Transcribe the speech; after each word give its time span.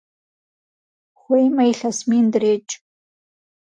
Хуеймэ 1.19 1.63
илъэс 1.71 1.99
мин 2.09 2.25
дрекӀ! 2.33 2.73